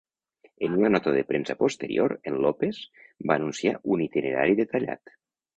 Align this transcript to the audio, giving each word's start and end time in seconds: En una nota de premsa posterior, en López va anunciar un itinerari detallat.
En 0.67 0.77
una 0.77 0.89
nota 0.93 1.13
de 1.15 1.21
premsa 1.31 1.57
posterior, 1.59 2.17
en 2.31 2.39
López 2.47 2.81
va 3.33 3.39
anunciar 3.43 3.77
un 3.97 4.05
itinerari 4.09 4.61
detallat. 4.63 5.19